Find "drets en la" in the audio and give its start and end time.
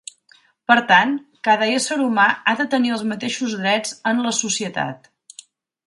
3.61-4.37